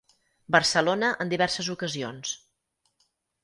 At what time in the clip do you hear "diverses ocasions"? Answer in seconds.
1.35-2.35